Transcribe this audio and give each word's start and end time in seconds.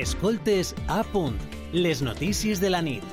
Escoltes 0.00 0.74
a 0.88 1.02
punt, 1.04 1.34
les 1.74 2.00
notícies 2.00 2.56
de 2.58 2.70
la 2.70 2.80
nit. 2.80 3.04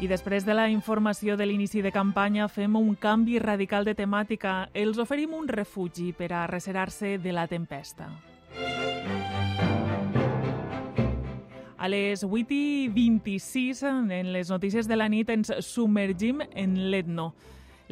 I 0.00 0.08
després 0.08 0.48
de 0.48 0.56
la 0.56 0.70
informació 0.72 1.36
de 1.36 1.44
l'inici 1.44 1.84
de 1.84 1.92
campanya 1.92 2.48
fem 2.48 2.80
un 2.80 2.94
canvi 2.96 3.36
radical 3.44 3.84
de 3.84 3.92
temàtica. 3.92 4.70
Els 4.72 4.96
oferim 4.96 5.36
un 5.36 5.52
refugi 5.52 6.14
per 6.16 6.32
a 6.32 6.46
reserar-se 6.48 7.18
de 7.18 7.36
la 7.36 7.44
tempesta. 7.44 8.08
A 11.84 11.88
les 11.88 12.22
8 12.24 12.46
i 12.48 12.88
26, 12.88 13.82
en 13.84 14.32
les 14.32 14.48
notícies 14.48 14.86
de 14.88 14.96
la 14.96 15.04
nit, 15.12 15.28
ens 15.28 15.50
submergim 15.66 16.38
en 16.56 16.78
l'Etno. 16.88 17.34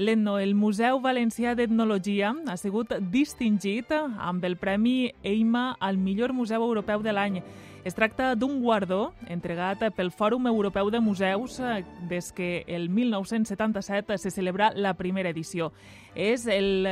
L'Etno, 0.01 0.39
el 0.41 0.55
Museu 0.57 0.97
Valencià 1.05 1.53
d'Etnologia, 1.53 2.30
ha 2.49 2.55
sigut 2.57 2.95
distingit 3.13 3.93
amb 3.93 4.47
el 4.49 4.57
Premi 4.57 5.11
EIMA 5.21 5.75
al 5.77 5.99
millor 6.01 6.33
museu 6.33 6.65
europeu 6.65 7.05
de 7.05 7.13
l'any. 7.13 7.37
Es 7.85 7.93
tracta 7.93 8.30
d'un 8.33 8.63
guardó 8.63 9.11
entregat 9.29 9.85
pel 9.93 10.09
Fòrum 10.09 10.49
Europeu 10.49 10.88
de 10.88 11.02
Museus 11.05 11.59
des 12.09 12.33
que 12.33 12.65
el 12.69 12.88
1977 12.88 14.16
se 14.16 14.33
celebra 14.33 14.71
la 14.73 14.95
primera 14.97 15.29
edició. 15.29 15.69
És 16.15 16.47
el 16.47 16.88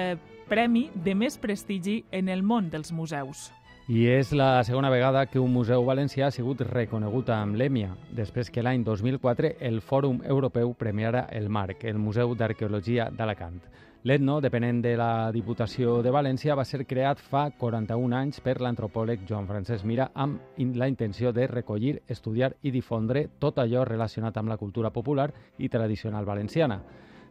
premi 0.52 0.90
de 0.94 1.16
més 1.16 1.40
prestigi 1.40 2.02
en 2.12 2.28
el 2.28 2.44
món 2.44 2.68
dels 2.68 2.92
museus. 2.92 3.48
I 3.90 4.04
és 4.06 4.28
la 4.30 4.62
segona 4.62 4.86
vegada 4.86 5.24
que 5.26 5.40
un 5.42 5.50
museu 5.50 5.82
valencià 5.82 6.28
ha 6.28 6.30
sigut 6.30 6.60
reconegut 6.62 7.32
amb 7.34 7.56
l'EMIA, 7.58 7.88
després 8.14 8.46
que 8.54 8.62
l'any 8.62 8.84
2004 8.86 9.50
el 9.66 9.80
Fòrum 9.82 10.20
Europeu 10.22 10.70
premiara 10.78 11.24
el 11.34 11.48
MARC, 11.50 11.82
el 11.90 11.98
Museu 11.98 12.36
d'Arqueologia 12.38 13.08
d'Alacant. 13.10 13.58
L'Etno, 14.06 14.38
depenent 14.40 14.78
de 14.84 14.94
la 14.94 15.32
Diputació 15.34 15.96
de 16.06 16.14
València, 16.14 16.54
va 16.54 16.62
ser 16.64 16.84
creat 16.86 17.18
fa 17.18 17.48
41 17.58 18.14
anys 18.20 18.38
per 18.46 18.60
l'antropòleg 18.62 19.26
Joan 19.26 19.50
Francesc 19.50 19.82
Mira 19.82 20.12
amb 20.14 20.38
la 20.78 20.86
intenció 20.86 21.34
de 21.34 21.50
recollir, 21.50 21.96
estudiar 22.06 22.54
i 22.62 22.70
difondre 22.70 23.26
tot 23.42 23.58
allò 23.58 23.82
relacionat 23.82 24.38
amb 24.38 24.54
la 24.54 24.62
cultura 24.62 24.94
popular 24.94 25.32
i 25.58 25.68
tradicional 25.68 26.30
valenciana. 26.30 26.78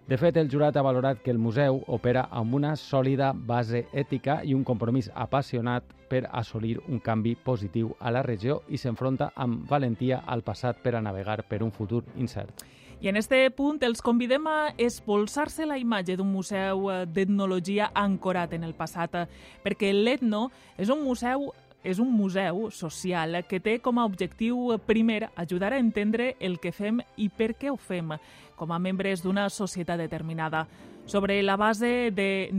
De 0.09 0.17
fet, 0.17 0.37
el 0.41 0.47
jurat 0.49 0.73
ha 0.73 0.81
valorat 0.81 1.19
que 1.21 1.29
el 1.29 1.37
museu 1.37 1.83
opera 1.85 2.23
amb 2.33 2.55
una 2.57 2.71
sòlida 2.81 3.27
base 3.51 3.83
ètica 3.93 4.39
i 4.41 4.55
un 4.57 4.63
compromís 4.65 5.11
apassionat 5.13 5.85
per 6.09 6.23
assolir 6.33 6.79
un 6.87 6.97
canvi 6.97 7.35
positiu 7.35 7.91
a 7.99 8.09
la 8.09 8.23
regió 8.25 8.63
i 8.73 8.79
s'enfronta 8.81 9.27
amb 9.35 9.69
valentia 9.69 10.23
al 10.25 10.41
passat 10.41 10.81
per 10.81 10.95
a 10.97 11.03
navegar 11.05 11.43
per 11.45 11.61
un 11.61 11.69
futur 11.69 12.01
incert. 12.17 12.65
I 13.01 13.13
en 13.13 13.21
este 13.21 13.43
punt 13.53 13.85
els 13.85 14.01
convidem 14.01 14.49
a 14.49 14.73
expulsar-se 14.79 15.69
la 15.69 15.77
imatge 15.77 16.17
d'un 16.17 16.33
museu 16.33 16.89
d'etnologia 17.05 17.91
ancorat 17.93 18.57
en 18.57 18.65
el 18.65 18.73
passat, 18.73 19.27
perquè 19.61 19.93
l'Etno 19.93 20.47
és 20.75 20.89
un 20.89 21.05
museu 21.05 21.51
és 21.83 21.99
un 21.99 22.11
museu 22.11 22.69
social 22.71 23.39
que 23.47 23.59
té 23.59 23.79
com 23.79 23.99
a 23.99 24.05
objectiu 24.05 24.75
primer 24.85 25.29
ajudar 25.35 25.73
a 25.73 25.79
entendre 25.79 26.35
el 26.39 26.59
que 26.59 26.73
fem 26.75 26.99
i 27.17 27.29
per 27.29 27.53
què 27.55 27.71
ho 27.71 27.77
fem 27.77 28.15
com 28.59 28.71
a 28.71 28.79
membres 28.79 29.23
d'una 29.23 29.47
societat 29.49 29.99
determinada 29.99 30.67
sobre 31.09 31.41
la 31.41 31.55
base 31.57 32.11
de, 32.11 32.51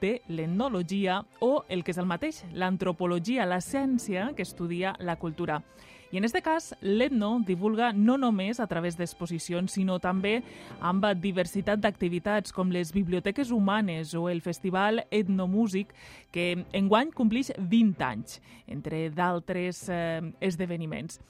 de 0.00 0.12
l'etnologia 0.28 1.24
o 1.40 1.64
el 1.68 1.82
que 1.82 1.90
és 1.90 1.98
el 1.98 2.06
mateix, 2.06 2.44
l'antropologia, 2.54 3.48
la 3.48 3.58
ciència 3.64 4.30
que 4.36 4.46
estudia 4.46 4.94
la 5.00 5.16
cultura. 5.16 5.62
I 6.10 6.18
en 6.18 6.26
aquest 6.26 6.42
cas, 6.42 6.64
l'Etno 6.82 7.36
divulga 7.46 7.92
no 7.94 8.16
només 8.18 8.58
a 8.58 8.66
través 8.66 8.96
d'exposicions, 8.98 9.76
sinó 9.76 10.00
també 10.02 10.40
amb 10.82 11.06
diversitat 11.22 11.78
d'activitats 11.78 12.50
com 12.50 12.72
les 12.74 12.90
biblioteques 12.90 13.52
humanes 13.54 14.16
o 14.18 14.24
el 14.28 14.42
Festival 14.42 15.04
Etnomúsic, 15.10 15.94
que 16.34 16.64
enguany 16.74 17.12
complix 17.14 17.52
20 17.58 18.02
anys, 18.08 18.40
entre 18.66 19.06
d'altres 19.14 19.84
eh, 19.88 20.18
esdeveniments. 20.40 21.20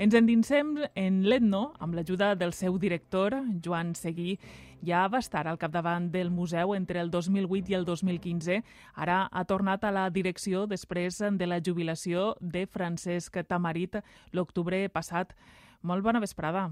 Ens 0.00 0.16
endinsem 0.16 0.72
en 0.96 1.20
l'Etno 1.28 1.74
amb 1.78 1.98
l'ajuda 1.98 2.32
del 2.38 2.54
seu 2.56 2.78
director, 2.80 3.36
Joan 3.60 3.92
Seguí. 3.94 4.38
Ja 4.86 5.06
va 5.12 5.20
estar 5.20 5.46
al 5.48 5.58
capdavant 5.60 6.08
del 6.12 6.30
museu 6.30 6.74
entre 6.74 7.00
el 7.00 7.10
2008 7.10 7.72
i 7.72 7.76
el 7.76 7.84
2015. 7.84 8.62
Ara 8.94 9.26
ha 9.30 9.44
tornat 9.44 9.84
a 9.84 9.92
la 9.92 10.08
direcció 10.10 10.66
després 10.66 11.20
de 11.20 11.46
la 11.46 11.60
jubilació 11.60 12.34
de 12.40 12.66
Francesc 12.66 13.36
Tamarit 13.48 14.00
l'octubre 14.32 14.86
passat. 14.88 15.34
Molt 15.82 16.04
bona 16.04 16.20
vesprada. 16.20 16.70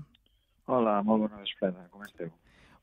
Hola, 0.66 1.02
molt 1.02 1.26
bona 1.26 1.42
vesprada. 1.42 1.88
Com 1.92 2.04
esteu? 2.04 2.32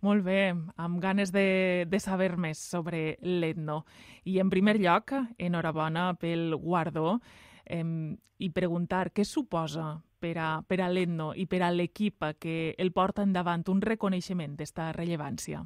Molt 0.05 0.25
bé, 0.25 0.53
amb 0.77 0.99
ganes 1.01 1.31
de, 1.33 1.85
de 1.89 1.99
saber 1.99 2.35
més 2.37 2.59
sobre 2.61 3.17
l'Etno. 3.21 3.83
I 4.29 4.37
en 4.43 4.51
primer 4.53 4.77
lloc, 4.77 5.13
enhorabona 5.37 6.11
pel 6.21 6.53
guardó 6.61 7.19
eh, 7.65 7.81
i 8.37 8.49
preguntar 8.53 9.07
què 9.15 9.25
suposa 9.25 9.95
per 10.25 10.35
a, 10.41 10.49
per 10.65 10.81
a 10.81 10.89
l'Etno 10.89 11.33
i 11.37 11.45
per 11.45 11.61
a 11.61 11.71
l'equip 11.71 12.25
que 12.41 12.73
el 12.81 12.91
porta 12.91 13.25
endavant 13.25 13.65
un 13.69 13.81
reconeixement 13.85 14.55
d'esta 14.57 14.89
rellevància? 14.97 15.61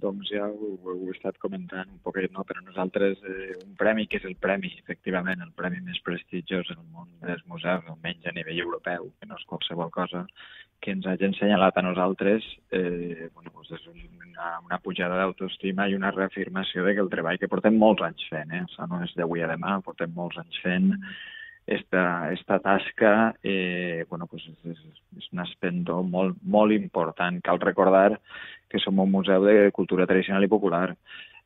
Doncs 0.00 0.30
ja 0.32 0.46
ho, 0.48 0.68
ho 0.80 0.94
he 1.04 1.12
estat 1.12 1.36
comentant 1.42 1.90
un 1.92 1.98
poquet, 2.00 2.30
no? 2.32 2.46
però 2.48 2.62
nosaltres 2.64 3.20
eh, 3.28 3.50
un 3.60 3.74
premi 3.76 4.06
que 4.08 4.16
és 4.16 4.24
el 4.24 4.38
premi, 4.40 4.70
efectivament, 4.80 5.42
el 5.44 5.52
premi 5.58 5.82
més 5.84 6.00
prestigiós 6.06 6.70
en 6.72 6.80
el 6.80 6.86
món 6.94 7.10
dels 7.20 7.44
museus, 7.52 7.84
almenys 7.84 8.30
a 8.30 8.32
nivell 8.32 8.62
europeu, 8.64 9.10
que 9.20 9.28
no 9.28 9.36
és 9.36 9.44
qualsevol 9.50 9.92
cosa, 9.92 10.24
que 10.80 10.94
ens 10.96 11.04
hagi 11.04 11.26
ensenyalat 11.28 11.76
a 11.76 11.84
nosaltres 11.84 12.46
eh, 12.72 13.28
bueno, 13.34 13.52
doncs 13.52 13.74
és 13.76 13.84
una, 13.90 14.54
una 14.64 14.78
pujada 14.80 15.18
d'autoestima 15.20 15.90
i 15.90 15.98
una 15.98 16.14
reafirmació 16.16 16.86
de 16.86 16.96
que 16.96 17.04
el 17.04 17.12
treball 17.12 17.42
que 17.42 17.50
portem 17.52 17.76
molts 17.76 18.06
anys 18.08 18.24
fent, 18.32 18.56
eh? 18.56 18.64
Això 18.64 18.88
no 18.88 19.02
és 19.04 19.12
d'avui 19.20 19.44
a 19.44 19.52
demà, 19.52 19.76
portem 19.84 20.16
molts 20.16 20.40
anys 20.40 20.64
fent, 20.64 20.94
esta, 21.66 22.32
esta 22.32 22.58
tasca 22.58 23.36
eh, 23.42 24.04
bueno, 24.08 24.26
pues 24.26 24.46
és, 24.48 24.58
és, 24.72 25.00
és 25.18 25.28
un 25.32 25.42
espendor 25.44 26.04
molt, 26.04 26.38
molt 26.42 26.74
important. 26.74 27.40
Cal 27.44 27.60
recordar 27.62 28.18
que 28.70 28.78
som 28.82 28.98
un 28.98 29.10
museu 29.10 29.44
de 29.44 29.70
cultura 29.74 30.06
tradicional 30.06 30.44
i 30.46 30.50
popular, 30.50 30.94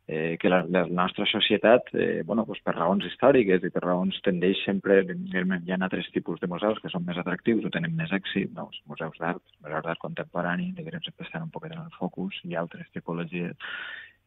eh, 0.07 0.37
que 0.39 0.49
la, 0.49 0.63
la 0.69 0.85
nostra 0.87 1.25
societat, 1.27 1.89
eh, 1.95 2.23
bueno, 2.25 2.45
pues 2.45 2.61
per 2.61 2.75
raons 2.77 3.05
històriques 3.09 3.65
i 3.65 3.73
per 3.73 3.85
raons 3.85 4.21
tendeix 4.25 4.61
sempre, 4.65 5.01
hi 5.01 5.73
ha 5.73 5.79
altres 5.81 6.11
tipus 6.13 6.41
de 6.41 6.51
museus 6.51 6.81
que 6.83 6.93
són 6.93 7.07
més 7.07 7.19
atractius 7.21 7.65
o 7.65 7.73
tenen 7.73 7.97
més 7.97 8.13
èxit, 8.13 8.53
no? 8.53 8.69
els 8.69 8.83
museus 8.91 9.17
d'art, 9.21 9.41
museus 9.65 9.87
d'art 9.87 10.03
contemporani, 10.03 10.73
diguem 10.77 11.01
sempre 11.05 11.25
estan 11.25 11.49
un 11.49 11.55
poquet 11.55 11.73
en 11.73 11.87
el 11.87 11.95
focus, 11.97 12.41
i 12.45 12.57
altres 12.61 12.91
tipologies 12.93 13.57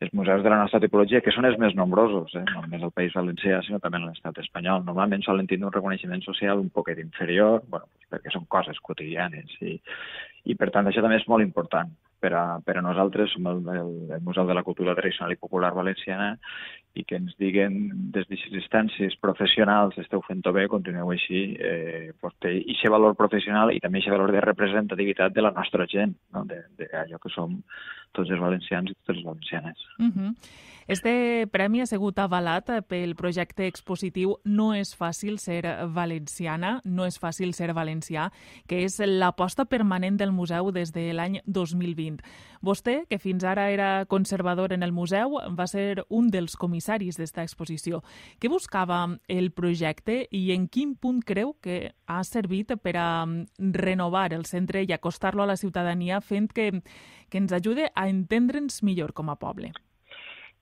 els 0.06 0.14
museus 0.14 0.44
de 0.46 0.50
la 0.54 0.60
nostra 0.62 0.80
tipologia, 0.84 1.24
que 1.26 1.34
són 1.34 1.48
els 1.50 1.58
més 1.62 1.74
nombrosos, 1.78 2.36
eh? 2.38 2.44
no 2.52 2.62
només 2.62 2.84
al 2.86 2.94
País 2.94 3.16
Valencià, 3.18 3.64
sinó 3.66 3.80
també 3.82 3.98
en 3.98 4.06
l'estat 4.10 4.38
espanyol. 4.44 4.84
Normalment 4.86 5.24
solen 5.26 5.50
tindre 5.50 5.72
un 5.72 5.74
reconeixement 5.74 6.22
social 6.26 6.62
un 6.62 6.70
poquet 6.74 7.02
inferior, 7.02 7.64
bueno, 7.72 7.90
perquè 8.14 8.34
són 8.34 8.46
coses 8.54 8.78
quotidianes, 8.86 9.58
i, 9.66 9.80
i 10.46 10.58
per 10.60 10.70
tant 10.76 10.90
això 10.90 11.02
també 11.02 11.18
és 11.18 11.26
molt 11.32 11.46
important 11.46 11.90
per 12.20 12.34
a, 12.34 12.44
per 12.66 12.78
a 12.78 12.84
nosaltres, 12.86 13.34
som 13.34 13.48
el, 13.50 13.62
el, 13.74 13.92
el 14.18 14.24
Museu 14.26 14.48
de 14.48 14.56
la 14.58 14.64
Cultura 14.66 14.96
Tradicional 14.98 15.34
i 15.34 15.40
Popular 15.42 15.74
Valenciana, 15.76 16.36
i 16.98 17.04
que 17.06 17.18
ens 17.20 17.36
diguen 17.42 17.76
des 18.14 18.26
d'aquestes 18.26 18.58
instàncies 18.58 19.18
professionals 19.22 19.98
esteu 20.02 20.24
fent-ho 20.26 20.54
bé, 20.56 20.66
continueu 20.72 21.12
així, 21.14 21.44
eh, 21.60 22.14
pues 22.22 22.34
té 22.42 22.56
aquest 22.58 22.94
valor 22.94 23.18
professional 23.20 23.74
i 23.74 23.82
també 23.84 24.02
aquest 24.02 24.16
valor 24.16 24.34
de 24.34 24.42
representativitat 24.46 25.36
de 25.36 25.46
la 25.46 25.54
nostra 25.54 25.86
gent, 25.92 26.16
no? 26.34 26.46
de, 26.50 26.64
de 26.80 26.90
allò 27.04 27.22
que 27.22 27.34
som 27.34 27.60
tots 28.18 28.34
els 28.34 28.42
valencians 28.42 28.90
i 28.90 28.98
totes 28.98 29.20
les 29.20 29.30
valencianes. 29.30 29.86
Uh 30.00 30.12
-huh. 30.16 30.34
Este 30.88 31.48
premi 31.52 31.82
ha 31.84 31.86
sigut 31.86 32.16
avalat 32.24 32.70
pel 32.88 33.12
projecte 33.20 33.66
expositiu 33.68 34.38
No 34.48 34.70
és 34.72 34.94
fàcil 34.96 35.36
ser 35.36 35.66
valenciana, 35.92 36.78
no 36.86 37.04
és 37.04 37.18
fàcil 37.20 37.52
ser 37.52 37.74
valencià, 37.76 38.30
que 38.72 38.86
és 38.86 38.96
l'aposta 39.04 39.66
permanent 39.68 40.16
del 40.16 40.32
museu 40.32 40.70
des 40.72 40.94
de 40.96 41.10
l'any 41.12 41.42
2020. 41.44 42.22
Vostè, 42.64 43.02
que 43.10 43.20
fins 43.20 43.44
ara 43.44 43.66
era 43.70 44.06
conservador 44.08 44.72
en 44.72 44.82
el 44.82 44.94
museu, 44.96 45.36
va 45.52 45.68
ser 45.68 46.06
un 46.08 46.30
dels 46.32 46.56
comissaris 46.56 47.20
d'esta 47.20 47.44
exposició. 47.44 48.00
Què 48.40 48.48
buscava 48.48 49.02
el 49.28 49.52
projecte 49.52 50.22
i 50.32 50.54
en 50.56 50.70
quin 50.72 50.96
punt 50.96 51.20
creu 51.20 51.58
que 51.60 51.92
ha 52.08 52.22
servit 52.24 52.72
per 52.80 52.96
a 52.96 53.28
renovar 53.60 54.32
el 54.32 54.48
centre 54.48 54.86
i 54.88 54.96
acostar-lo 54.96 55.44
a 55.44 55.52
la 55.52 55.60
ciutadania 55.60 56.22
fent 56.22 56.48
que, 56.48 56.72
que 57.28 57.44
ens 57.44 57.52
ajude 57.52 57.92
a 57.94 58.08
entendre'ns 58.08 58.80
millor 58.88 59.12
com 59.12 59.28
a 59.28 59.36
poble? 59.36 59.74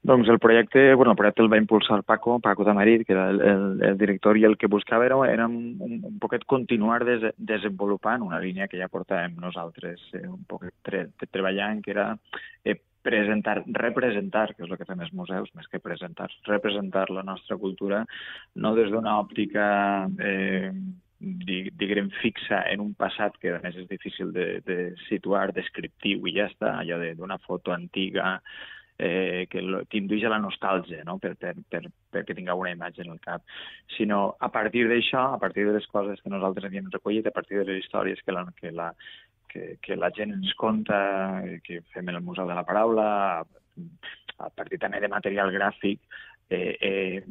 Doncs 0.05 0.29
el 0.29 0.37
projecte, 0.37 0.93
bueno, 0.93 1.13
el 1.13 1.17
projecte 1.17 1.41
el 1.41 1.51
va 1.51 1.57
impulsar 1.57 2.03
Paco, 2.03 2.39
Paco 2.39 2.63
Tamarit, 2.63 3.07
que 3.07 3.13
era 3.13 3.31
el, 3.31 3.41
el, 3.41 3.83
el 3.83 3.97
director, 3.97 4.37
i 4.37 4.43
el 4.45 4.53
que 4.55 4.67
buscava 4.69 5.05
era, 5.07 5.17
era 5.25 5.47
un, 5.49 5.79
un 5.81 6.19
poquet 6.21 6.43
continuar 6.45 6.99
des, 7.07 7.23
desenvolupant 7.37 8.21
una 8.21 8.37
línia 8.43 8.67
que 8.69 8.77
ja 8.77 8.85
portàvem 8.91 9.33
nosaltres 9.41 10.03
eh, 10.13 10.27
un 10.29 10.43
poquet 10.45 10.75
tre, 10.85 11.07
treballant, 11.31 11.81
que 11.81 11.95
era 11.95 12.11
eh, 12.63 12.75
presentar, 13.01 13.63
representar, 13.79 14.51
que 14.53 14.67
és 14.67 14.69
el 14.69 14.77
que 14.77 14.85
fem 14.85 15.01
els 15.01 15.15
museus, 15.17 15.49
més 15.57 15.65
que 15.73 15.81
presentar, 15.81 16.29
representar 16.51 17.07
la 17.09 17.25
nostra 17.25 17.57
cultura, 17.57 18.03
no 18.61 18.75
des 18.77 18.93
d'una 18.93 19.17
òptica 19.23 19.65
eh, 20.21 20.69
diguem, 21.17 22.13
fixa 22.21 22.61
en 22.69 22.85
un 22.85 22.93
passat 22.93 23.41
que 23.41 23.57
a 23.57 23.61
més 23.65 23.81
és 23.81 23.89
difícil 23.89 24.29
de, 24.37 24.59
de 24.69 24.79
situar, 25.07 25.49
descriptiu 25.55 26.29
i 26.29 26.37
ja 26.37 26.45
està, 26.51 26.77
allò 26.83 27.01
d'una 27.17 27.41
foto 27.41 27.73
antiga 27.73 28.37
eh, 28.97 29.45
que 29.51 29.61
t'indueix 29.91 30.25
a 30.25 30.31
la 30.31 30.39
nostàlgia, 30.43 31.03
no? 31.07 31.17
per, 31.19 31.33
per, 31.39 31.53
per, 31.69 31.83
perquè 32.13 32.35
tingueu 32.35 32.63
una 32.63 32.73
imatge 32.75 33.03
en 33.03 33.13
el 33.15 33.21
cap, 33.23 33.43
sinó 33.97 34.35
a 34.39 34.49
partir 34.53 34.85
d'això, 34.89 35.27
a 35.35 35.39
partir 35.41 35.67
de 35.67 35.75
les 35.77 35.87
coses 35.91 36.21
que 36.21 36.33
nosaltres 36.33 36.69
havíem 36.69 36.89
recollit, 36.93 37.27
a 37.27 37.35
partir 37.35 37.59
de 37.59 37.67
les 37.69 37.83
històries 37.83 38.21
que 38.23 38.35
la, 38.35 38.45
que 38.59 38.71
la, 38.71 38.91
que, 39.51 39.65
que 39.81 39.99
la 39.99 40.11
gent 40.15 40.35
ens 40.35 40.53
conta, 40.59 40.99
que 41.63 41.81
fem 41.93 42.11
el 42.11 42.21
Museu 42.23 42.47
de 42.47 42.55
la 42.57 42.65
Paraula, 42.67 43.09
a 44.35 44.49
partir 44.55 44.79
també 44.79 44.99
de 45.03 45.11
material 45.11 45.51
gràfic, 45.55 46.01
eh, 46.49 46.75
eh, 46.79 47.23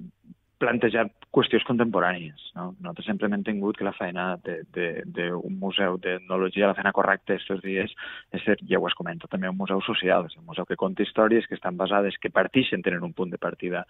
plantejar 0.64 1.04
qüestions 1.34 1.66
contemporànies. 1.68 2.48
No? 2.56 2.70
Nosaltres 2.80 3.08
sempre 3.10 3.28
hem 3.28 3.36
entengut 3.36 3.76
que 3.78 3.86
la 3.86 3.94
feina 3.96 4.24
d'un 4.42 5.58
museu 5.60 5.98
d'etnologia, 6.02 6.70
la 6.70 6.76
feina 6.78 6.94
correcta 6.96 7.36
aquests 7.36 7.62
dies, 7.64 7.94
és 8.34 8.44
ser, 8.46 8.56
ja 8.70 8.80
ho 8.80 8.88
has 8.88 8.96
comentat, 8.98 9.30
també 9.32 9.50
un 9.50 9.58
museu 9.60 9.82
social, 9.84 10.28
és 10.30 10.36
un 10.40 10.46
museu 10.48 10.66
que 10.68 10.78
conta 10.80 11.04
històries 11.04 11.48
que 11.48 11.58
estan 11.58 11.78
basades, 11.80 12.18
que 12.20 12.32
partixen, 12.32 12.82
tenen 12.82 13.04
un 13.06 13.14
punt 13.16 13.32
de 13.34 13.40
partida 13.40 13.84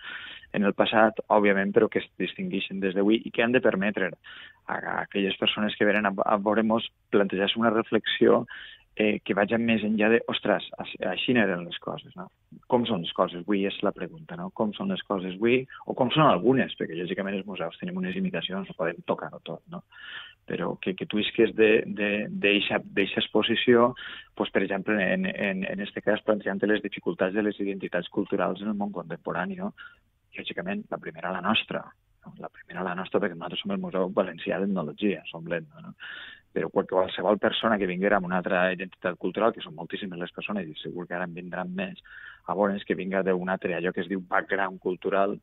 en 0.53 0.67
el 0.67 0.75
passat, 0.75 1.23
òbviament, 1.29 1.75
però 1.75 1.89
que 1.89 2.03
es 2.03 2.11
distingueixen 2.21 2.83
des 2.83 2.97
d'avui 2.97 3.23
i 3.25 3.33
que 3.35 3.45
han 3.45 3.55
de 3.55 3.63
permetre 3.65 4.11
a, 4.67 4.77
a 4.77 5.01
aquelles 5.03 5.37
persones 5.41 5.77
que 5.79 5.89
venen 5.89 6.11
a, 6.11 6.15
a 6.25 6.39
veure-nos 6.43 6.91
plantejar-se 7.15 7.61
una 7.61 7.75
reflexió 7.75 8.45
eh, 8.97 9.19
que 9.25 9.35
vagin 9.35 9.65
més 9.67 9.83
enllà 9.87 10.09
de, 10.13 10.21
ostres, 10.31 10.67
així 11.11 11.35
eren 11.35 11.65
les 11.67 11.79
coses, 11.83 12.15
no? 12.19 12.29
Com 12.71 12.85
són 12.87 13.03
les 13.03 13.13
coses 13.17 13.43
avui 13.43 13.65
és 13.67 13.81
la 13.83 13.93
pregunta, 13.97 14.37
no? 14.39 14.51
Com 14.55 14.73
són 14.77 14.93
les 14.93 15.03
coses 15.09 15.35
avui, 15.35 15.65
o 15.87 15.97
com 15.99 16.13
són 16.15 16.29
algunes, 16.29 16.77
perquè 16.79 16.99
lògicament 16.99 17.41
els 17.41 17.49
museus 17.49 17.79
tenim 17.81 17.99
unes 17.99 18.17
imitacions, 18.21 18.71
no 18.71 18.79
podem 18.79 19.03
tocar-ho 19.09 19.43
tot, 19.43 19.63
no? 19.73 19.83
Però 20.47 20.75
que, 20.77 20.95
que 20.95 21.09
tu 21.09 21.19
isques 21.19 21.55
d'eixa 21.57 23.21
exposició, 23.23 23.95
pues, 24.37 24.53
per 24.55 24.63
exemple, 24.63 24.97
en, 25.01 25.27
en, 25.27 25.65
en 25.65 25.81
este 25.81 26.05
cas, 26.05 26.23
plantejant 26.23 26.63
les 26.69 26.83
dificultats 26.85 27.35
de 27.35 27.43
les 27.43 27.59
identitats 27.61 28.11
culturals 28.13 28.63
en 28.63 28.71
el 28.75 28.79
món 28.79 28.93
contemporani, 28.93 29.59
no? 29.59 29.73
Lògicament, 30.39 30.87
la 30.91 30.99
primera 30.99 31.33
la 31.33 31.41
nostra, 31.43 31.83
no? 32.25 32.35
la 32.39 32.51
primera 32.51 32.83
la 32.83 32.95
nostra 32.99 33.21
perquè 33.23 33.37
nosaltres 33.37 33.63
som 33.63 33.75
el 33.75 33.83
Museu 33.83 34.11
Valencià 34.15 34.59
d'Etnologia, 34.61 35.23
som 35.31 35.47
l'ETNO, 35.47 35.83
no? 35.89 35.95
Però 36.55 36.71
qualsevol 36.71 37.41
persona 37.43 37.77
que 37.81 37.89
vinguera 37.91 38.21
amb 38.21 38.29
una 38.29 38.39
altra 38.39 38.69
identitat 38.73 39.19
cultural, 39.19 39.53
que 39.53 39.65
són 39.65 39.75
moltíssimes 39.75 40.21
les 40.21 40.33
persones 40.33 40.69
i 40.71 40.77
segur 40.79 41.09
que 41.09 41.17
ara 41.19 41.27
en 41.27 41.35
vindran 41.35 41.75
més, 41.75 41.99
a 42.47 42.55
és 42.71 42.85
que 42.85 42.95
vinga 42.95 43.23
d'un 43.23 43.49
altre, 43.49 43.75
allò 43.75 43.93
que 43.93 44.03
es 44.03 44.09
diu 44.09 44.21
background 44.21 44.79
cultural, 44.81 45.39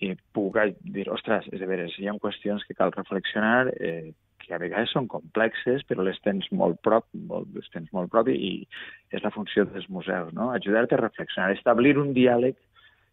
i 0.00 0.12
pugui 0.34 0.74
dir, 0.82 1.08
ostres, 1.08 1.46
és 1.52 1.60
de 1.60 1.66
veres, 1.66 1.94
hi 1.98 2.08
ha 2.08 2.18
qüestions 2.20 2.64
que 2.66 2.74
cal 2.74 2.92
reflexionar, 2.92 3.70
eh, 3.80 4.12
que 4.46 4.54
a 4.54 4.60
vegades 4.62 4.92
són 4.94 5.08
complexes, 5.10 5.82
però 5.88 6.04
les 6.06 6.18
tens 6.22 6.46
molt 6.52 6.78
prop, 6.82 7.06
molt, 7.30 7.48
les 7.54 7.68
tens 7.74 7.90
molt 7.96 8.10
prop 8.12 8.28
i 8.30 8.66
és 9.10 9.22
la 9.24 9.32
funció 9.34 9.64
dels 9.70 9.88
museus, 9.88 10.32
no? 10.34 10.50
Ajudar-te 10.54 10.94
a 10.94 11.02
reflexionar, 11.02 11.52
establir 11.54 11.96
un 11.98 12.12
diàleg 12.16 12.58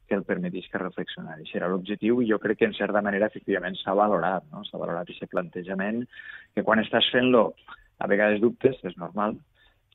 que 0.08 0.16
el 0.16 0.26
permetís 0.28 0.68
que 0.72 0.82
reflexionar. 0.82 1.40
I 1.42 1.48
serà 1.50 1.70
l'objectiu 1.72 2.22
i 2.22 2.30
jo 2.30 2.40
crec 2.44 2.60
que 2.60 2.70
en 2.70 2.76
certa 2.78 3.02
manera 3.06 3.30
efectivament 3.32 3.78
s'ha 3.80 3.96
valorat, 3.98 4.46
no? 4.52 4.64
s'ha 4.68 4.82
valorat 4.82 5.10
aquest 5.10 5.32
plantejament 5.32 6.04
que 6.56 6.64
quan 6.64 6.84
estàs 6.84 7.10
fent-lo 7.14 7.52
a 8.00 8.10
vegades 8.12 8.42
dubtes, 8.44 8.80
és 8.84 8.98
normal, 9.00 9.38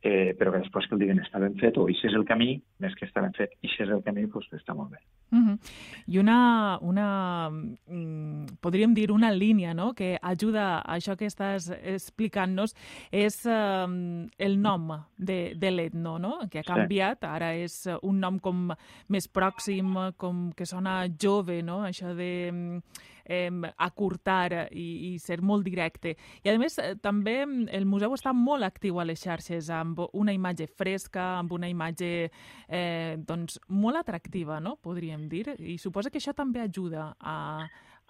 eh, 0.02 0.34
però 0.38 0.52
que 0.52 0.62
després 0.62 0.86
que 0.86 0.94
el 0.94 1.02
diguen 1.02 1.20
està 1.22 1.40
ben 1.42 1.56
fet 1.58 1.78
o 1.78 1.86
si 1.88 2.06
és 2.08 2.14
el 2.14 2.26
camí, 2.28 2.56
més 2.82 2.94
que 2.98 3.06
està 3.08 3.22
ben 3.24 3.34
fet, 3.36 3.56
si 3.62 3.82
és 3.82 3.90
el 3.90 4.02
camí, 4.06 4.26
doncs 4.30 4.52
està 4.54 4.74
molt 4.74 4.92
bé. 4.92 5.02
Uh 5.30 5.38
-huh. 5.38 5.58
I 6.06 6.18
una, 6.18 6.78
una, 6.80 7.50
mm, 7.50 8.58
podríem 8.60 8.94
dir 8.94 9.10
una 9.12 9.30
línia 9.30 9.74
no? 9.74 9.92
que 9.92 10.18
ajuda 10.22 10.78
a 10.78 10.96
això 10.96 11.16
que 11.16 11.26
estàs 11.26 11.70
explicant-nos 11.82 12.74
és 13.12 13.44
um, 13.44 14.26
el 14.38 14.60
nom 14.60 15.04
de, 15.18 15.54
de 15.54 15.70
l'etno, 15.70 16.18
no? 16.18 16.38
que 16.50 16.60
ha 16.60 16.62
canviat, 16.62 17.18
sí. 17.20 17.26
ara 17.26 17.54
és 17.54 17.88
un 18.02 18.20
nom 18.20 18.38
com 18.38 18.72
més 19.08 19.28
pròxim, 19.28 20.14
com 20.16 20.52
que 20.52 20.64
sona 20.64 21.06
jove, 21.20 21.62
no? 21.62 21.84
això 21.84 22.14
de 22.14 22.50
mm, 22.52 22.82
eh, 23.28 23.50
acurtar 23.76 24.68
i, 24.72 25.12
i 25.12 25.18
ser 25.22 25.40
molt 25.42 25.66
directe. 25.66 26.16
I, 26.42 26.50
a 26.50 26.56
més, 26.60 26.78
eh, 26.82 26.94
també 27.02 27.42
el 27.44 27.86
museu 27.86 28.16
està 28.16 28.32
molt 28.34 28.66
actiu 28.66 28.98
a 28.98 29.06
les 29.06 29.22
xarxes, 29.22 29.70
amb 29.70 30.00
una 30.12 30.34
imatge 30.34 30.66
fresca, 30.66 31.34
amb 31.38 31.52
una 31.56 31.70
imatge 31.70 32.10
eh, 32.24 33.16
doncs, 33.28 33.60
molt 33.68 34.00
atractiva, 34.00 34.58
no? 34.60 34.76
podríem 34.82 35.28
dir. 35.28 35.52
I 35.58 35.78
suposa 35.78 36.10
que 36.10 36.22
això 36.22 36.34
també 36.36 36.64
ajuda 36.64 37.12
a, 37.20 37.38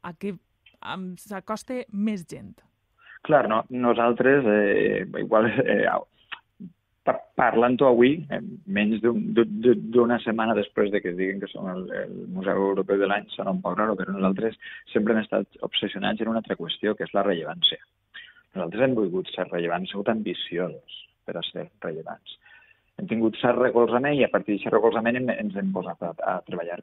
a 0.03 0.15
que 0.15 0.37
s'acoste 1.19 1.85
més 1.93 2.25
gent. 2.31 2.55
Clar, 3.27 3.49
no, 3.51 3.65
nosaltres, 3.69 4.47
eh, 4.47 5.03
igual, 5.19 5.51
eh, 5.65 5.87
parlant-ho 7.39 7.87
avui, 7.89 8.15
eh, 8.31 8.41
menys 8.67 9.03
d'una 9.03 10.19
setmana 10.25 10.57
després 10.59 10.91
de 10.93 11.01
que 11.01 11.13
es 11.13 11.19
diguin 11.19 11.41
que 11.41 11.51
som 11.53 11.69
el, 11.71 11.87
el 12.03 12.17
Museu 12.35 12.61
Europeu 12.71 12.99
de 13.01 13.09
l'any, 13.11 13.29
sona 13.35 13.55
un 13.55 13.63
poc 13.65 13.79
raro, 13.79 13.97
però 13.99 14.15
nosaltres 14.15 14.59
sempre 14.93 15.15
hem 15.15 15.23
estat 15.23 15.61
obsessionats 15.69 16.21
en 16.21 16.33
una 16.33 16.43
altra 16.43 16.59
qüestió, 16.59 16.97
que 16.97 17.07
és 17.09 17.15
la 17.15 17.27
rellevància. 17.27 17.81
Nosaltres 18.57 18.85
hem 18.85 18.99
volgut 18.99 19.31
ser 19.35 19.47
rellevants, 19.49 19.89
hem 19.89 19.93
sigut 19.93 20.13
ambiciosos 20.13 21.01
per 21.29 21.37
a 21.39 21.47
ser 21.53 21.69
rellevants. 21.85 22.39
Hem 22.99 23.07
tingut 23.07 23.37
cert 23.39 23.61
recolzament 23.61 24.17
i 24.19 24.25
a 24.27 24.31
partir 24.33 24.57
d'aquest 24.57 24.75
recolzament 24.75 25.21
hem, 25.21 25.29
ens 25.31 25.59
hem 25.61 25.69
posat 25.75 26.01
a, 26.03 26.09
a 26.33 26.33
treballar. 26.49 26.81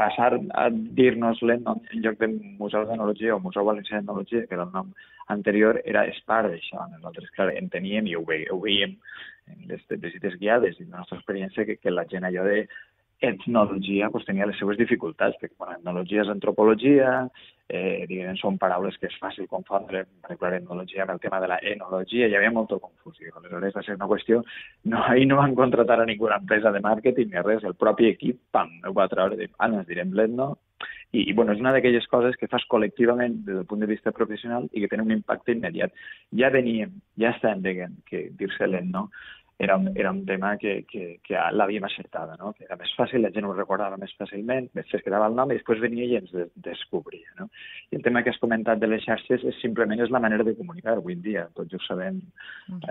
Passar 0.00 0.32
a 0.34 0.64
dir-nos 0.72 1.42
en 1.54 1.62
lloc 2.02 2.18
de 2.18 2.32
Museu 2.58 2.88
d'Enologia 2.88 3.36
o 3.36 3.42
Museu 3.44 3.68
Valencià 3.68 4.00
d'Enologia, 4.00 4.42
que 4.48 4.58
era 4.58 4.66
el 4.66 4.74
nom 4.74 4.90
anterior, 5.30 5.78
era 5.84 6.02
és 6.10 6.18
part 6.26 6.50
d'això. 6.50 6.88
Nosaltres, 6.96 7.30
clar, 7.36 7.52
enteníem 7.54 8.10
i 8.10 8.16
ho, 8.18 8.24
ve, 8.26 8.42
ho 8.50 8.58
veiem 8.64 8.98
en 9.52 9.64
les 9.70 9.82
visites 10.02 10.36
guiades 10.40 10.80
i 10.80 10.86
la 10.86 11.02
nostra 11.02 11.18
experiència 11.20 11.66
que, 11.66 11.78
que 11.80 11.94
la 11.94 12.06
gent 12.10 12.26
allò 12.28 12.44
de 12.46 12.66
etnologia 13.20 14.10
pues, 14.10 14.26
tenia 14.26 14.46
les 14.46 14.58
seues 14.60 14.76
dificultats, 14.76 15.36
perquè 15.40 15.56
bueno, 15.58 15.78
etnologia 15.78 16.22
és 16.22 16.32
antropologia, 16.32 17.12
eh, 17.68 18.04
diguem, 18.08 18.36
són 18.36 18.58
paraules 18.60 18.98
que 19.00 19.08
és 19.08 19.16
fàcil 19.20 19.48
confondre, 19.48 20.04
per 20.20 20.34
exemple, 20.34 20.52
etnologia 20.60 21.06
amb 21.06 21.14
el 21.14 21.22
tema 21.22 21.40
de 21.40 21.48
la 21.50 21.58
enologia, 21.72 22.28
hi 22.28 22.36
havia 22.36 22.52
molta 22.52 22.78
confusió. 22.82 23.32
Aleshores 23.38 23.78
va 23.78 23.84
ser 23.86 23.96
una 23.96 24.10
qüestió, 24.10 24.42
no, 24.84 25.00
ahir 25.02 25.26
no 25.30 25.40
van 25.40 25.56
contratar 25.56 26.00
a 26.02 26.08
ninguna 26.08 26.36
empresa 26.42 26.72
de 26.72 26.84
màrqueting 26.84 27.32
ni 27.32 27.46
res, 27.46 27.64
el 27.64 27.74
propi 27.74 28.10
equip, 28.12 28.42
pam, 28.52 28.76
ho 28.84 28.92
va 28.96 29.08
treure, 29.08 29.40
dir, 29.40 29.48
ah, 29.56 29.70
ens 29.72 29.88
direm 29.88 30.12
l'etno, 30.12 30.52
i, 31.12 31.22
i 31.30 31.32
bueno, 31.32 31.54
és 31.54 31.62
una 31.62 31.72
d'aquelles 31.72 32.04
coses 32.12 32.36
que 32.36 32.50
fas 32.52 32.66
col·lectivament 32.68 33.38
des 33.46 33.56
del 33.56 33.66
punt 33.70 33.80
de 33.80 33.88
vista 33.88 34.12
professional 34.12 34.68
i 34.72 34.82
que 34.82 34.90
tenen 34.92 35.06
un 35.06 35.16
impacte 35.16 35.54
immediat. 35.54 35.94
Ja 36.36 36.50
veníem, 36.52 36.98
ja 37.16 37.32
estàvem 37.32 37.62
dient 37.64 37.96
que 38.10 38.26
dir-se 38.36 38.68
l'etno 38.68 39.06
era 39.58 39.76
un, 39.76 39.90
era 39.96 40.10
un 40.10 40.24
tema 40.26 40.56
que, 40.58 40.84
que, 40.84 41.18
que 41.24 41.36
l'havíem 41.52 41.84
acertada, 41.84 42.36
no? 42.36 42.52
que 42.52 42.66
era 42.66 42.76
més 42.76 42.92
fàcil, 42.98 43.22
la 43.24 43.30
gent 43.32 43.46
ho 43.48 43.54
recordava 43.54 43.96
més 43.96 44.12
fàcilment, 44.18 44.68
es 44.82 44.92
quedava 45.04 45.30
el 45.30 45.36
nom 45.38 45.50
i 45.50 45.56
després 45.56 45.80
venia 45.80 46.04
i 46.04 46.18
ens 46.18 46.32
de, 46.34 46.44
descobria. 46.66 47.32
No? 47.40 47.48
I 47.90 47.96
el 47.96 48.04
tema 48.04 48.22
que 48.22 48.34
has 48.34 48.42
comentat 48.42 48.82
de 48.82 48.90
les 48.90 49.04
xarxes 49.06 49.46
és 49.48 49.60
simplement 49.62 50.02
és 50.04 50.12
la 50.12 50.20
manera 50.20 50.44
de 50.44 50.56
comunicar 50.58 50.98
avui 50.98 51.16
en 51.16 51.24
dia, 51.24 51.46
tots 51.56 51.72
ho 51.72 51.80
sabem. 51.86 52.20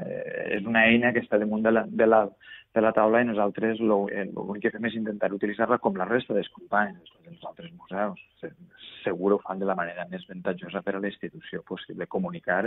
Eh, 0.01 0.57
és 0.57 0.65
una 0.65 0.88
eina 0.89 1.13
que 1.13 1.22
està 1.22 1.38
damunt 1.41 1.65
de 1.65 1.75
la, 1.75 1.86
de 1.86 2.10
la, 2.10 2.24
de 2.74 2.81
la 2.81 2.93
taula 2.98 3.22
i 3.22 3.29
nosaltres 3.29 3.79
eh, 3.79 4.25
l'únic 4.34 4.65
que 4.65 4.74
fem 4.74 4.89
és 4.89 4.98
intentar 4.98 5.31
utilitzar-la 5.38 5.77
com 5.84 6.01
la 6.01 6.10
resta 6.10 6.34
dels 6.34 6.50
companys 6.55 7.13
dels 7.27 7.45
altres 7.45 7.69
museus. 7.77 8.25
Segur 9.03 9.36
ho 9.36 9.43
fan 9.45 9.62
de 9.62 9.69
la 9.69 9.77
manera 9.77 10.07
més 10.10 10.25
avantatjosa 10.25 10.81
per 10.81 10.98
a 10.98 11.03
la 11.03 11.13
institució 11.13 11.62
possible, 11.62 12.10
comunicar 12.10 12.63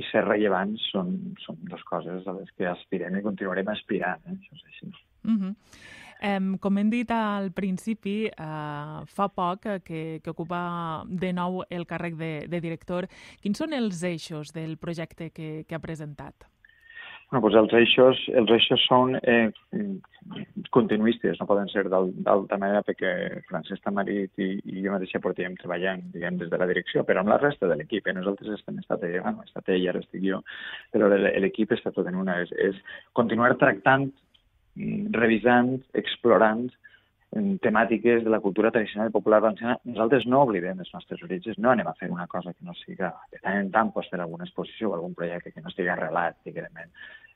i 0.00 0.08
ser 0.08 0.24
rellevants 0.24 0.90
són, 0.94 1.14
són 1.44 1.58
dues 1.68 1.82
coses 1.88 2.26
a 2.26 2.36
les 2.38 2.50
que 2.56 2.68
aspirem 2.70 3.18
i 3.18 3.24
continuarem 3.24 3.68
aspirant. 3.72 4.22
Eh? 4.26 4.36
Això 4.38 4.56
és 4.56 4.68
així. 4.72 4.92
Uh 5.24 5.36
-huh. 5.36 5.54
Um, 6.20 6.58
com 6.60 6.76
hem 6.76 6.90
dit 6.92 7.10
al 7.10 7.50
principi, 7.56 8.28
uh, 8.28 9.06
fa 9.08 9.28
poc 9.32 9.62
que, 9.82 10.20
que 10.20 10.30
ocupa 10.30 11.02
de 11.08 11.32
nou 11.32 11.62
el 11.70 11.86
càrrec 11.86 12.18
de, 12.20 12.46
de 12.46 12.60
director. 12.60 13.08
Quins 13.40 13.56
són 13.56 13.72
els 13.72 14.02
eixos 14.02 14.52
del 14.52 14.76
projecte 14.76 15.30
que, 15.30 15.64
que 15.64 15.74
ha 15.74 15.80
presentat? 15.80 16.44
Bueno, 17.30 17.46
doncs 17.46 17.56
els 17.60 17.74
eixos, 17.78 18.20
els 18.34 18.50
eixos 18.50 18.82
són 18.88 19.12
eh, 19.22 19.52
continuistes, 20.74 21.38
no 21.38 21.46
poden 21.46 21.68
ser 21.70 21.84
d'altra 21.86 22.58
manera 22.58 22.80
perquè 22.82 23.12
Francesc 23.46 23.84
Tamarit 23.84 24.42
i, 24.42 24.48
i 24.66 24.82
jo 24.82 24.90
mateixa 24.96 25.20
portem 25.22 25.54
treballant, 25.60 26.02
diguem, 26.10 26.40
des 26.40 26.50
de 26.50 26.58
la 26.58 26.66
direcció, 26.66 27.04
però 27.06 27.22
amb 27.22 27.30
la 27.30 27.38
resta 27.38 27.70
de 27.70 27.76
l'equip. 27.78 28.08
Eh? 28.10 28.16
Nosaltres 28.18 28.56
estem 28.56 28.82
estat 28.82 29.06
ella, 29.06 29.22
bueno, 29.28 29.46
estat 29.46 29.70
ella, 29.70 29.92
ara 29.92 30.02
estic 30.02 30.26
jo, 30.26 30.42
però 30.90 31.12
l'equip 31.14 31.76
està 31.78 31.94
tot 31.94 32.10
en 32.10 32.18
una. 32.18 32.40
És, 32.42 32.50
és 32.58 32.82
continuar 33.14 33.52
tractant, 33.62 34.08
mm, 34.74 35.14
revisant, 35.14 35.76
explorant 36.02 36.66
temàtiques 37.30 38.24
de 38.24 38.30
la 38.30 38.40
cultura 38.42 38.72
tradicional 38.74 39.08
i 39.08 39.14
popular 39.14 39.38
valenciana, 39.40 39.76
nosaltres 39.84 40.26
no 40.26 40.42
oblidem 40.42 40.80
els 40.82 40.90
nostres 40.92 41.22
orígens, 41.22 41.58
no 41.62 41.70
anem 41.70 41.86
a 41.86 41.94
fer 41.94 42.10
una 42.10 42.26
cosa 42.26 42.52
que 42.52 42.64
no 42.66 42.74
siga, 42.74 43.12
de 43.30 43.38
tant 43.38 43.60
en 43.60 43.70
tant 43.70 43.92
pots 43.94 44.10
fer 44.10 44.18
alguna 44.20 44.48
exposició 44.48 44.90
o 44.90 44.96
algun 44.96 45.14
projecte 45.14 45.52
que 45.52 45.62
no 45.62 45.70
estigui 45.70 45.92
arrelat, 45.94 46.40
diguem, 46.44 46.82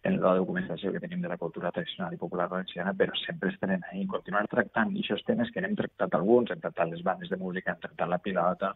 en 0.04 0.18
la 0.20 0.34
documentació 0.36 0.90
que 0.92 1.00
tenim 1.00 1.22
de 1.22 1.30
la 1.30 1.38
cultura 1.38 1.70
tradicional 1.72 2.12
i 2.12 2.20
popular 2.20 2.48
valenciana, 2.50 2.92
però 2.92 3.14
sempre 3.22 3.54
estarem 3.54 3.86
ahí, 3.90 4.04
continuar 4.10 4.48
tractant 4.50 4.92
aquests 4.98 5.24
temes 5.30 5.54
que 5.54 5.62
n'hem 5.62 5.78
tractat 5.78 6.18
alguns, 6.18 6.50
hem 6.50 6.60
tractat 6.60 6.90
les 6.90 7.02
bandes 7.06 7.30
de 7.30 7.38
música, 7.40 7.72
hem 7.72 7.80
tractat 7.86 8.10
la 8.10 8.18
pilota, 8.18 8.74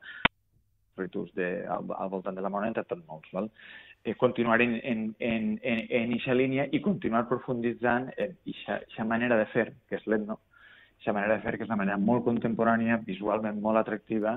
ritus 0.96 1.34
de, 1.34 1.66
al, 1.66 1.90
al 1.98 2.10
voltant 2.14 2.38
de 2.38 2.42
la 2.42 2.50
moneda, 2.50 2.86
tot 2.86 3.02
molts. 3.06 3.28
Val? 3.34 3.50
Eh, 4.04 4.14
continuar 4.14 4.62
en, 4.62 4.78
en, 4.82 5.04
en, 5.18 5.50
en, 5.62 5.86
en 6.00 6.12
eixa 6.16 6.34
línia 6.34 6.68
i 6.72 6.80
continuar 6.80 7.26
profunditzant 7.28 8.08
en 8.16 8.36
aquesta 8.46 9.04
manera 9.04 9.38
de 9.38 9.46
fer, 9.52 9.72
que 9.90 9.98
és 9.98 10.06
l'etno, 10.06 10.38
aquesta 11.08 11.16
manera 11.16 11.36
de 11.36 11.42
fer 11.42 11.56
que 11.56 11.64
és 11.64 11.70
una 11.70 11.78
manera 11.80 11.96
molt 11.96 12.26
contemporània, 12.26 12.98
visualment 13.06 13.62
molt 13.64 13.80
atractiva 13.80 14.34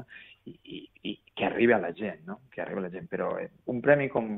i, 0.48 0.54
i, 0.64 0.78
i 1.10 1.12
que 1.36 1.44
arriba 1.44 1.76
a 1.76 1.84
la 1.84 1.92
gent, 1.92 2.22
no? 2.24 2.38
que 2.54 2.62
arriba 2.64 2.80
a 2.80 2.86
la 2.86 2.92
gent. 2.94 3.10
Però 3.12 3.34
eh, 3.42 3.50
un 3.74 3.82
premi 3.84 4.08
com, 4.08 4.30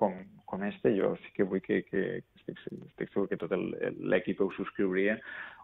com, 0.00 0.14
com 0.48 0.64
este, 0.64 0.94
jo 0.96 1.10
sí 1.20 1.32
que 1.36 1.44
vull 1.44 1.60
que, 1.60 1.82
que 1.84 2.04
estic, 2.38 2.62
estic 2.88 3.12
segur 3.12 3.26
que 3.28 3.36
tot 3.36 3.52
l'equip 3.52 4.40
ho 4.40 4.48
subscriuria, 4.56 5.18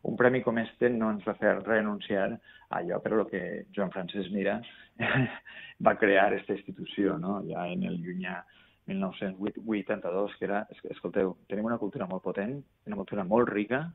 un 0.05 0.19
premi 0.21 0.43
com 0.45 0.61
este 0.61 0.91
no 0.93 1.09
ens 1.15 1.25
va 1.25 1.39
fer 1.41 1.55
renunciar 1.63 2.29
a 2.35 2.83
allò 2.83 3.01
per 3.01 3.15
lo 3.17 3.25
que 3.31 3.65
Joan 3.73 3.93
Francesc 3.95 4.29
Mira 4.35 4.59
va 5.87 5.97
crear 5.97 6.29
aquesta 6.29 6.59
institució, 6.59 7.17
no? 7.17 7.39
ja 7.49 7.65
en 7.73 7.87
el 7.89 7.97
llunyà 8.05 8.43
1982, 8.91 10.37
que 10.37 10.49
era, 10.51 10.67
escolteu, 10.91 11.37
tenim 11.49 11.69
una 11.69 11.81
cultura 11.81 12.09
molt 12.11 12.25
potent, 12.25 12.59
una 12.91 12.99
cultura 12.99 13.25
molt 13.25 13.49
rica, 13.49 13.87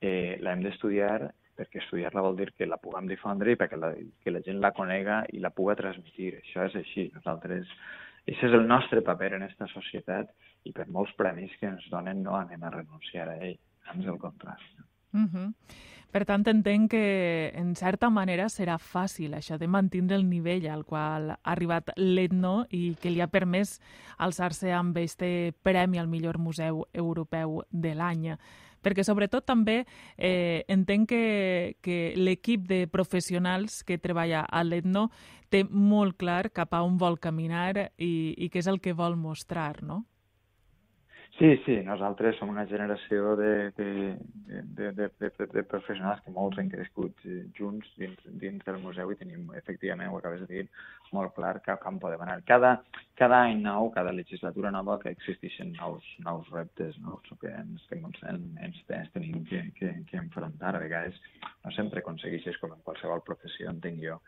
eh, 0.00 0.38
l'hem 0.40 0.62
d'estudiar 0.62 1.28
perquè 1.58 1.82
estudiar-la 1.82 2.22
vol 2.22 2.36
dir 2.38 2.52
que 2.54 2.66
la 2.66 2.78
puguem 2.78 3.08
difondre 3.10 3.52
i 3.52 3.58
perquè 3.58 3.78
la, 3.80 3.90
que 4.22 4.34
la 4.34 4.42
gent 4.46 4.60
la 4.62 4.72
conega 4.76 5.24
i 5.34 5.42
la 5.42 5.50
puga 5.50 5.76
transmitir. 5.78 6.36
Això 6.38 6.68
és 6.68 6.78
així. 6.78 7.08
Nosaltres, 7.16 7.70
això 8.28 8.48
és 8.48 8.54
el 8.54 8.66
nostre 8.70 9.02
paper 9.02 9.34
en 9.36 9.48
aquesta 9.48 9.66
societat 9.74 10.30
i 10.68 10.74
per 10.76 10.88
molts 10.94 11.14
premis 11.18 11.54
que 11.58 11.70
ens 11.70 11.86
donen 11.90 12.22
no 12.22 12.38
anem 12.38 12.62
a 12.62 12.74
renunciar 12.78 13.28
a 13.32 13.38
ell, 13.50 13.58
ans 13.90 14.06
el 14.06 14.18
contrari. 14.22 14.74
Uh 15.12 15.24
-huh. 15.24 15.52
Per 16.08 16.24
tant, 16.24 16.46
entenc 16.48 16.90
que, 16.90 17.52
en 17.54 17.74
certa 17.76 18.08
manera, 18.08 18.46
serà 18.48 18.78
fàcil 18.80 19.34
això 19.36 19.58
de 19.58 19.66
mantenir 19.68 20.14
el 20.16 20.24
nivell 20.28 20.66
al 20.72 20.86
qual 20.88 21.30
ha 21.32 21.36
arribat 21.52 21.90
l'Etno 21.96 22.64
i 22.70 22.94
que 22.96 23.10
li 23.10 23.20
ha 23.20 23.26
permès 23.28 23.74
alçar-se 24.16 24.72
amb 24.72 24.96
este 24.96 25.52
premi 25.62 25.98
al 25.98 26.08
millor 26.08 26.38
museu 26.38 26.86
europeu 26.94 27.62
de 27.70 27.94
l'any 27.94 28.38
perquè 28.82 29.04
sobretot 29.06 29.46
també 29.46 29.82
eh, 30.16 30.64
entenc 30.68 31.08
que, 31.10 31.76
que 31.82 31.98
l'equip 32.16 32.68
de 32.68 32.86
professionals 32.90 33.82
que 33.86 33.98
treballa 33.98 34.44
a 34.44 34.62
l'Etno 34.64 35.08
té 35.48 35.64
molt 35.64 36.18
clar 36.20 36.50
cap 36.52 36.74
a 36.74 36.84
on 36.84 36.98
vol 37.00 37.18
caminar 37.18 37.90
i, 37.96 38.34
i 38.36 38.48
què 38.52 38.60
és 38.62 38.68
el 38.70 38.80
que 38.80 38.96
vol 38.96 39.16
mostrar, 39.16 39.82
no? 39.82 40.04
Sí, 41.38 41.56
sí, 41.64 41.74
nosaltres 41.86 42.34
som 42.40 42.48
una 42.50 42.64
generació 42.66 43.36
de, 43.38 43.70
de, 43.76 44.16
de, 44.74 44.88
de, 44.90 45.06
de, 45.20 45.46
de 45.52 45.62
professionals 45.70 46.18
que 46.24 46.32
molts 46.34 46.58
han 46.58 46.70
crescut 46.72 47.20
eh, 47.30 47.44
junts 47.54 47.92
dins, 48.00 48.24
dins 48.42 48.64
del 48.66 48.80
museu 48.82 49.12
i 49.14 49.16
tenim, 49.20 49.44
efectivament, 49.54 50.10
ho 50.10 50.18
acabes 50.18 50.42
de 50.42 50.48
dir, 50.50 50.64
molt 51.14 51.36
clar 51.36 51.52
cap 51.62 51.86
on 51.86 52.00
podem 52.02 52.24
anar. 52.26 52.40
Cada, 52.48 52.72
cada 53.20 53.38
any 53.44 53.62
nou, 53.62 53.86
cada 53.94 54.16
legislatura 54.16 54.72
nova, 54.74 54.98
que 54.98 55.12
existeixen 55.14 55.70
nous, 55.76 56.10
nous 56.26 56.50
reptes 56.56 56.98
nous, 57.06 57.30
que 57.38 57.54
ens, 57.54 57.86
que 57.86 58.00
ens, 58.02 58.18
ens, 58.34 58.82
ens 58.98 59.14
tenim 59.14 59.46
que, 59.46 59.62
que, 59.78 59.94
que 60.10 60.18
enfrontar. 60.18 60.74
A 60.74 60.82
vegades 60.82 61.22
no 61.62 61.70
sempre 61.78 62.02
aconsegueixes, 62.02 62.58
com 62.58 62.74
en 62.74 62.82
qualsevol 62.82 63.22
professió, 63.30 63.70
entenc 63.70 64.02
jo, 64.02 64.18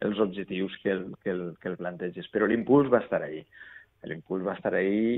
els 0.00 0.24
objectius 0.30 0.80
que 0.80 0.96
el, 0.96 1.06
que 1.20 1.36
el, 1.36 1.46
que 1.60 1.74
el 1.74 1.76
planteges, 1.84 2.32
però 2.32 2.48
l'impuls 2.48 2.88
va 2.88 3.04
estar 3.04 3.20
ahí 3.28 3.44
l'impuls 4.04 4.44
va 4.44 4.52
estar 4.52 4.74
ahí 4.76 5.16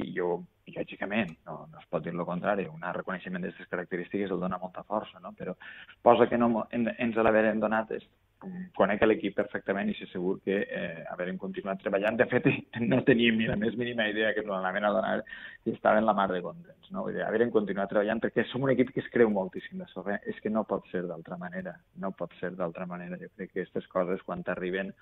i 0.67 0.75
lògicament, 0.75 1.33
no, 1.47 1.57
no 1.71 1.81
es 1.81 1.89
pot 1.91 2.03
dir 2.05 2.13
el 2.15 2.27
contrari, 2.27 2.67
un 2.67 2.85
reconeixement 2.99 3.45
d'aquestes 3.45 3.71
característiques 3.71 4.33
el 4.35 4.43
dona 4.43 4.59
molta 4.63 4.83
força, 4.83 5.21
no? 5.23 5.33
però 5.39 5.55
posa 6.03 6.27
que 6.31 6.39
no 6.39 6.67
en, 6.75 6.89
ens 6.99 7.19
l'haverem 7.23 7.63
donat 7.63 7.93
és 7.99 8.07
conec 8.77 9.03
l'equip 9.07 9.35
perfectament 9.37 9.89
i 9.91 9.95
sé 9.97 10.07
segur 10.11 10.37
que 10.45 10.57
eh, 10.63 11.05
haverem 11.13 11.39
continuat 11.41 11.81
treballant. 11.83 12.19
De 12.21 12.27
fet, 12.31 12.49
no 12.91 13.01
teníem 13.07 13.39
ni 13.41 13.49
la 13.49 13.57
més 13.61 13.77
mínima 13.81 14.09
idea 14.11 14.33
que 14.35 14.43
ens 14.45 14.51
l'anaven 14.51 14.85
a 14.85 14.93
donar 14.95 15.15
i 15.65 15.73
estàvem 15.73 16.05
la 16.05 16.15
mar 16.17 16.29
de 16.33 16.43
contents. 16.45 16.91
No? 16.93 17.07
Vull 17.07 17.17
dir, 17.17 17.25
haverem 17.27 17.51
continuat 17.55 17.91
treballant 17.93 18.21
perquè 18.23 18.47
som 18.51 18.67
un 18.67 18.75
equip 18.75 18.93
que 18.95 19.03
es 19.05 19.11
creu 19.15 19.33
moltíssim 19.33 19.81
de 19.83 19.89
sobre. 19.93 20.19
És 20.29 20.39
que 20.43 20.53
no 20.53 20.67
pot 20.69 20.87
ser 20.93 21.07
d'altra 21.09 21.41
manera. 21.41 21.77
No 22.03 22.13
pot 22.19 22.35
ser 22.41 22.53
d'altra 22.59 22.87
manera. 22.91 23.19
Jo 23.23 23.33
crec 23.35 23.55
que 23.55 23.65
aquestes 23.65 23.89
coses, 23.93 24.23
quan 24.27 24.45
t'arriben, 24.47 24.93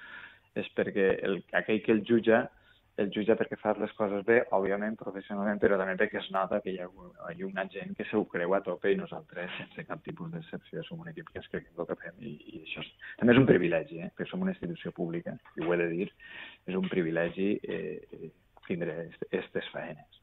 és 0.55 0.71
perquè 0.79 1.11
el, 1.27 1.41
aquell 1.59 1.83
que 1.83 1.97
el 1.97 2.05
jutja 2.07 2.45
el 3.03 3.11
jutge 3.15 3.35
perquè 3.39 3.57
fa 3.59 3.73
les 3.81 3.93
coses 3.99 4.23
bé, 4.27 4.41
òbviament, 4.55 4.95
professionalment, 5.01 5.59
però 5.63 5.79
també 5.81 5.97
perquè 5.99 6.21
es 6.21 6.29
nota 6.35 6.61
que 6.63 6.75
hi 6.75 6.79
ha, 6.83 6.87
hi 7.33 7.43
ha 7.43 7.49
una 7.49 7.67
gent 7.73 7.97
que 7.99 8.07
se 8.11 8.17
ho 8.17 8.25
creu 8.31 8.55
a 8.55 8.63
tope 8.67 8.93
i 8.93 8.99
nosaltres, 9.01 9.51
sense 9.59 9.87
cap 9.89 10.05
tipus 10.07 10.31
d'excepció, 10.35 10.85
som 10.87 11.03
un 11.03 11.11
equip 11.11 11.33
que 11.33 11.43
ens 11.43 11.51
creiem 11.51 11.83
el 11.83 11.91
que 11.91 11.99
fem 12.05 12.23
i, 12.23 12.37
i 12.55 12.63
això 12.63 12.85
és, 12.85 12.93
també 13.19 13.35
és 13.35 13.43
un 13.43 13.51
privilegi, 13.51 14.01
eh? 14.05 14.11
perquè 14.15 14.31
som 14.31 14.47
una 14.47 14.55
institució 14.55 14.95
pública, 14.95 15.35
i 15.59 15.65
ho 15.65 15.75
he 15.75 15.81
de 15.83 15.91
dir, 15.91 16.09
és 16.71 16.79
un 16.79 16.89
privilegi 16.93 17.55
eh, 17.63 18.01
eh 18.15 18.33
tindre 18.65 18.95
aquestes 19.27 19.67
feines. 19.75 20.21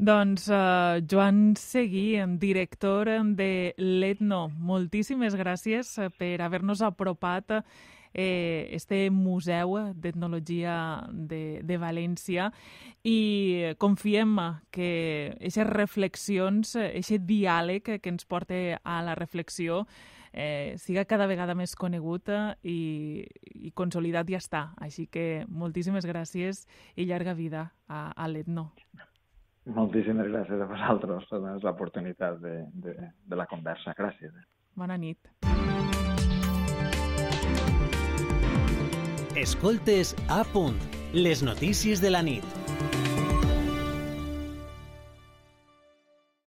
Doncs 0.00 0.46
uh, 0.48 1.00
Joan 1.08 1.54
Seguí, 1.56 2.16
director 2.40 3.08
de 3.36 3.74
l'Etno, 3.76 4.46
moltíssimes 4.56 5.36
gràcies 5.36 5.94
per 6.16 6.34
haver-nos 6.40 6.80
apropat 6.84 7.60
eh, 8.12 8.68
este 8.72 9.10
Museu 9.10 9.76
d'Etnologia 9.94 11.06
de, 11.10 11.60
de 11.62 11.78
València 11.78 12.50
i 13.04 13.74
confiem 13.78 14.36
que 14.70 15.34
aquestes 15.36 15.68
reflexions, 15.70 16.76
aquest 16.76 17.26
diàleg 17.28 17.98
que 18.00 18.10
ens 18.10 18.26
porta 18.26 18.80
a 18.82 19.02
la 19.06 19.14
reflexió 19.18 19.84
eh, 20.32 20.74
siga 20.78 21.04
cada 21.04 21.26
vegada 21.26 21.54
més 21.58 21.74
conegut 21.76 22.30
i, 22.62 23.26
i 23.54 23.72
consolidat 23.74 24.30
ja 24.30 24.40
està. 24.40 24.64
Així 24.80 25.06
que 25.06 25.44
moltíssimes 25.48 26.06
gràcies 26.08 26.66
i 26.96 27.06
llarga 27.06 27.34
vida 27.34 27.70
a, 27.88 28.10
a 28.14 28.28
l'Etno. 28.28 28.70
Moltíssimes 29.70 30.30
gràcies 30.30 30.62
a 30.62 30.66
vosaltres 30.70 31.28
per 31.30 31.42
l'oportunitat 31.62 32.40
de, 32.42 32.56
de, 32.72 32.96
de 33.26 33.38
la 33.38 33.46
conversa. 33.50 33.94
Gràcies. 33.98 34.34
Bona 34.74 34.96
nit. 34.98 35.49
Escoltes 39.36 40.16
a 40.26 40.42
punt, 40.42 40.76
les 41.12 41.40
notícies 41.42 42.00
de 42.02 42.10
la 42.10 42.22
nit. 42.22 42.59